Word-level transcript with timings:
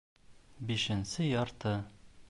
Бишенсе 0.71 1.29
ярты 1.29 1.77